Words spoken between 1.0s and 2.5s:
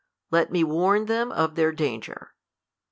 them of their danger.